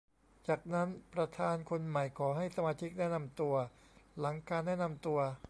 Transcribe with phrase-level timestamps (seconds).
[0.47, 3.55] จากนั้นประธานคนใหม่ขอให้สมาชิกแนะนำตัว
[4.19, 5.19] หลังการแนะนำตัว